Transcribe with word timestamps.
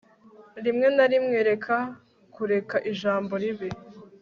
Rimwe 0.63 0.87
na 0.95 1.05
rimwe 1.11 1.37
reka 1.49 1.75
kureka 2.35 2.77
ijambo 2.91 3.33
ribi 3.41 3.69